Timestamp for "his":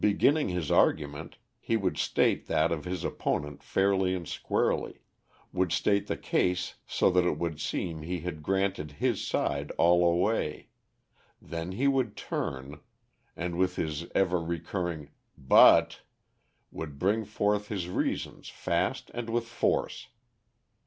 0.49-0.71, 2.85-3.03, 8.93-9.23, 13.75-14.07, 17.67-17.87